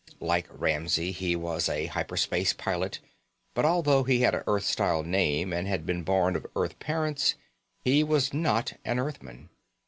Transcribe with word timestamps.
Like 0.19 0.47
Ramsey 0.49 1.11
he 1.11 1.35
was 1.35 1.69
a 1.69 1.85
hyper 1.85 2.17
space 2.17 2.53
pilot, 2.53 2.99
but 3.53 3.65
although 3.65 4.01
he 4.03 4.21
had 4.21 4.33
an 4.33 4.41
Earth 4.47 4.63
style 4.63 5.03
name 5.03 5.53
and 5.53 5.67
had 5.67 5.85
been 5.85 6.01
born 6.01 6.35
of 6.35 6.47
Earth 6.55 6.79
parents, 6.79 7.35
he 7.83 8.03
was 8.03 8.33
not 8.33 8.73
an 8.83 8.97
Earthman. 8.97 9.49